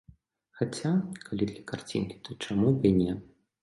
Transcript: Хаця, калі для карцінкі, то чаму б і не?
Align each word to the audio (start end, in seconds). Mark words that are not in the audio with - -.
Хаця, 0.61 0.93
калі 1.29 1.43
для 1.53 1.63
карцінкі, 1.71 2.21
то 2.27 2.41
чаму 2.49 2.67
б 2.77 2.95
і 2.95 2.99
не? 3.01 3.11